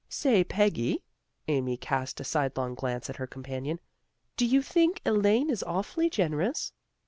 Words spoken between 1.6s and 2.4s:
cast a